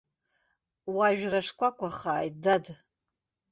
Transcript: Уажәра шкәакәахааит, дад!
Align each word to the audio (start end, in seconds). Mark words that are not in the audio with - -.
Уажәра 0.95 1.41
шкәакәахааит, 1.47 2.35
дад! 2.43 2.65